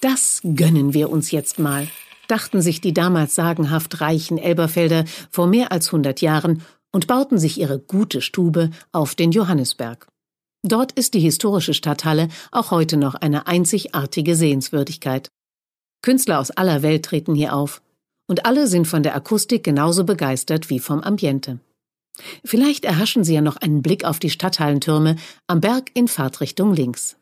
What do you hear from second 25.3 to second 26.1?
am Berg in